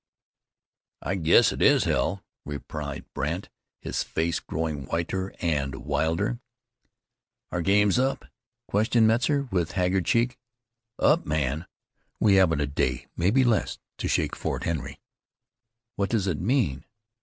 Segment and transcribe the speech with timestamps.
[1.03, 3.49] "I guess it is hell," replied Brandt,
[3.81, 6.39] his face growing whiter and wilder.
[7.51, 8.25] "Our game's up?"
[8.67, 10.39] questioned Metzar with haggard cheek.
[10.97, 11.27] "Up?
[11.27, 11.67] Man!
[12.19, 14.99] We haven't a day, maybe less, to shake Fort Henry."
[15.97, 16.83] "What does it mean?"